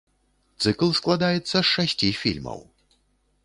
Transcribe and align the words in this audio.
Цыкл 0.65 0.89
складаецца 1.01 1.55
з 1.59 1.63
шасці 1.73 2.09
фільмаў. 2.25 2.59